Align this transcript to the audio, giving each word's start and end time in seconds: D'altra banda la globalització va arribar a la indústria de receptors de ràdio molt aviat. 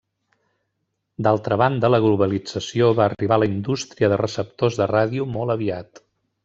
D'altra 1.27 1.57
banda 1.63 1.91
la 1.95 2.01
globalització 2.07 2.89
va 3.01 3.07
arribar 3.09 3.39
a 3.39 3.45
la 3.45 3.51
indústria 3.53 4.13
de 4.15 4.21
receptors 4.27 4.83
de 4.83 4.93
ràdio 4.99 5.31
molt 5.39 5.59
aviat. 5.61 6.09